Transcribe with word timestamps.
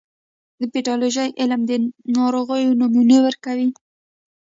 د 0.59 0.61
پیتالوژي 0.73 1.27
علم 1.39 1.61
د 1.69 1.71
ناروغیو 2.17 2.77
نومونه 2.79 3.15
ورکوي. 3.25 3.69